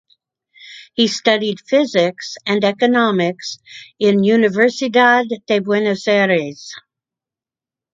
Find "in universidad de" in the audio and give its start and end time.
3.99-5.59